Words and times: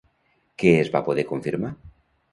Què 0.63 0.71
es 0.79 0.89
va 0.97 1.03
poder 1.11 1.27
confirmar? 1.35 1.75